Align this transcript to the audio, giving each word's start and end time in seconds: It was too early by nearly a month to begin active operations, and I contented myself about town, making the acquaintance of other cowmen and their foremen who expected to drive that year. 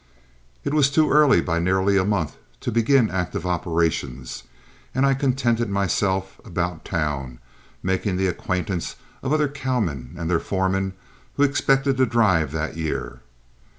It 0.63 0.73
was 0.73 0.89
too 0.89 1.11
early 1.11 1.41
by 1.41 1.59
nearly 1.59 1.95
a 1.95 2.03
month 2.03 2.35
to 2.61 2.71
begin 2.71 3.11
active 3.11 3.45
operations, 3.45 4.41
and 4.95 5.05
I 5.05 5.13
contented 5.13 5.69
myself 5.69 6.41
about 6.43 6.83
town, 6.83 7.37
making 7.83 8.17
the 8.17 8.25
acquaintance 8.25 8.95
of 9.21 9.31
other 9.31 9.47
cowmen 9.47 10.15
and 10.17 10.27
their 10.27 10.39
foremen 10.39 10.93
who 11.35 11.43
expected 11.43 11.97
to 11.97 12.07
drive 12.07 12.51
that 12.51 12.77
year. 12.77 13.21